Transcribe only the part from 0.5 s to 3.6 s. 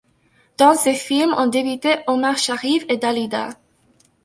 Dans ses films ont débuté Omar Shariff et Dalida.